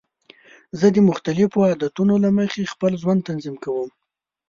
[0.79, 3.89] زه د مختلفو عادتونو له مخې خپل ژوند تنظیم کوم.